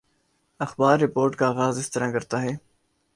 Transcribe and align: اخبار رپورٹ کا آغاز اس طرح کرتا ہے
اخبار 0.59 0.99
رپورٹ 0.99 1.35
کا 1.35 1.47
آغاز 1.49 1.79
اس 1.79 1.91
طرح 1.91 2.11
کرتا 2.11 2.41
ہے 2.41 2.55